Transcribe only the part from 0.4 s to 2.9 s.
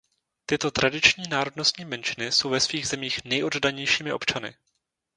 Tyto tradiční národnostní menšiny jsou ve svých